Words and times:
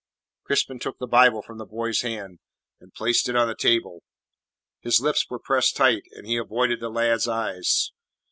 Crispin 0.45 0.79
took 0.79 0.97
the 0.97 1.05
Bible 1.05 1.43
from 1.43 1.59
the 1.59 1.65
boy's 1.67 2.01
hands, 2.01 2.39
and 2.79 2.87
replaced 2.87 3.29
it 3.29 3.35
on 3.35 3.47
the 3.47 3.53
table. 3.53 4.01
His 4.79 4.99
lips 4.99 5.27
were 5.29 5.37
pressed 5.37 5.75
tight, 5.75 6.05
and 6.13 6.25
he 6.25 6.37
avoided 6.37 6.79
the 6.79 6.89
lad's 6.89 7.27
eyes. 7.27 7.91